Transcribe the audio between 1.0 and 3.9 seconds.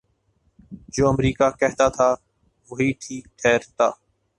امریکہ کہتاتھا وہی ٹھیک ٹھہرتا۔